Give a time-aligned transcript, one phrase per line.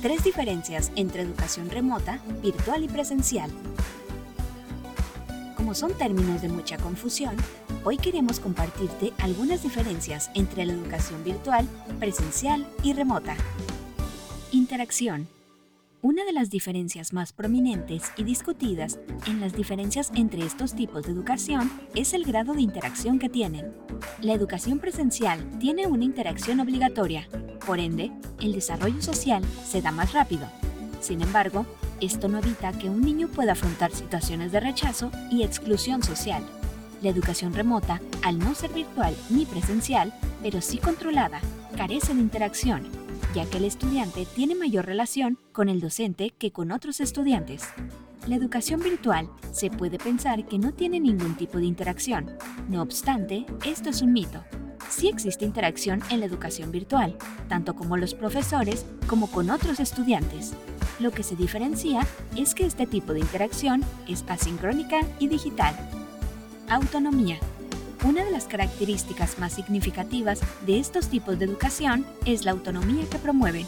[0.00, 3.50] Tres diferencias entre educación remota, virtual y presencial.
[5.54, 7.36] Como son términos de mucha confusión,
[7.84, 11.68] hoy queremos compartirte algunas diferencias entre la educación virtual,
[11.98, 13.36] presencial y remota.
[14.52, 15.28] Interacción.
[16.00, 21.12] Una de las diferencias más prominentes y discutidas en las diferencias entre estos tipos de
[21.12, 23.74] educación es el grado de interacción que tienen.
[24.22, 27.28] La educación presencial tiene una interacción obligatoria,
[27.66, 30.46] por ende, el desarrollo social se da más rápido.
[31.00, 31.66] Sin embargo,
[32.00, 36.42] esto no evita que un niño pueda afrontar situaciones de rechazo y exclusión social.
[37.02, 41.40] La educación remota, al no ser virtual ni presencial, pero sí controlada,
[41.76, 42.82] carece de interacción,
[43.34, 47.64] ya que el estudiante tiene mayor relación con el docente que con otros estudiantes.
[48.26, 52.30] La educación virtual se puede pensar que no tiene ningún tipo de interacción.
[52.68, 54.44] No obstante, esto es un mito.
[55.00, 57.16] Sí existe interacción en la educación virtual,
[57.48, 60.52] tanto como los profesores como con otros estudiantes.
[60.98, 62.06] Lo que se diferencia
[62.36, 65.74] es que este tipo de interacción es asincrónica y digital.
[66.68, 67.38] Autonomía.
[68.04, 73.18] Una de las características más significativas de estos tipos de educación es la autonomía que
[73.18, 73.66] promueven.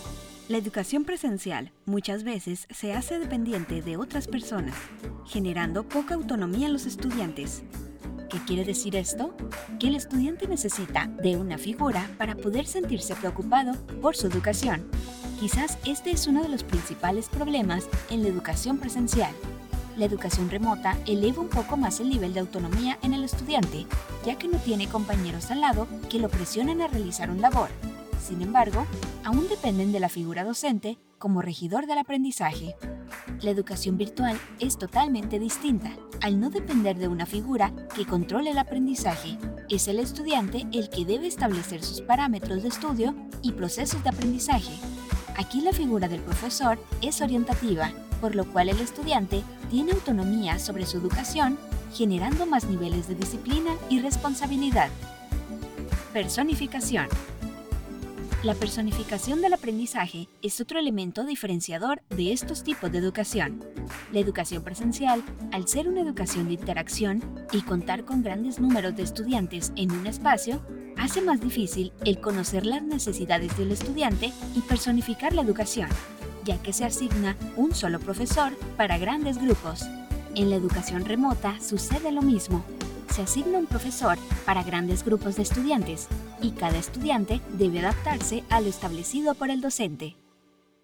[0.50, 4.75] La educación presencial muchas veces se hace dependiente de otras personas,
[5.25, 7.62] generando poca autonomía en los estudiantes.
[8.33, 9.36] ¿Qué quiere decir esto?
[9.78, 14.88] Que el estudiante necesita de una figura para poder sentirse preocupado por su educación.
[15.38, 19.33] Quizás este es uno de los principales problemas en la educación presencial.
[19.98, 23.84] La educación remota eleva un poco más el nivel de autonomía en el estudiante,
[24.25, 27.69] ya que no tiene compañeros al lado que lo presionen a realizar un labor,
[28.22, 28.86] sin embargo,
[29.25, 32.77] aún dependen de la figura docente como regidor del aprendizaje.
[33.43, 35.91] La educación virtual es totalmente distinta.
[36.21, 39.37] Al no depender de una figura que controle el aprendizaje,
[39.69, 44.72] es el estudiante el que debe establecer sus parámetros de estudio y procesos de aprendizaje.
[45.37, 47.91] Aquí la figura del profesor es orientativa,
[48.21, 51.59] por lo cual el estudiante tiene autonomía sobre su educación,
[51.93, 54.89] generando más niveles de disciplina y responsabilidad.
[56.12, 57.09] Personificación.
[58.42, 63.64] La personificación del aprendizaje es otro elemento diferenciador de estos tipos de educación.
[64.10, 65.22] La educación presencial,
[65.53, 67.22] al ser una educación de interacción
[67.53, 70.60] y contar con grandes números de estudiantes en un espacio,
[70.97, 75.88] hace más difícil el conocer las necesidades del estudiante y personificar la educación,
[76.44, 79.82] ya que se asigna un solo profesor para grandes grupos.
[80.34, 82.64] En la educación remota sucede lo mismo.
[83.12, 86.09] Se asigna un profesor para grandes grupos de estudiantes,
[86.41, 90.17] y cada estudiante debe adaptarse a lo establecido por el docente.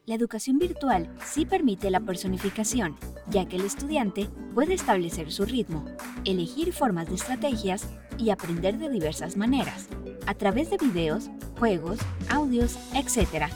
[0.04, 2.98] La educación virtual sí permite la personificación,
[3.30, 5.86] ya que el estudiante puede establecer su ritmo,
[6.26, 7.88] elegir formas de estrategias
[8.18, 9.88] y aprender de diversas maneras,
[10.26, 13.46] a través de videos, juegos, audios, etc.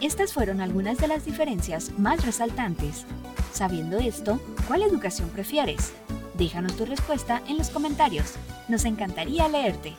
[0.00, 3.04] Estas fueron algunas de las diferencias más resaltantes.
[3.52, 5.92] Sabiendo esto, ¿cuál educación prefieres?
[6.36, 8.34] Déjanos tu respuesta en los comentarios.
[8.68, 9.94] Nos encantaría leerte.